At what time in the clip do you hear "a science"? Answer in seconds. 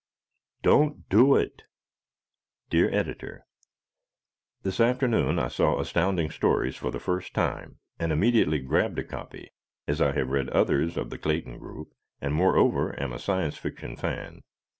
13.13-13.59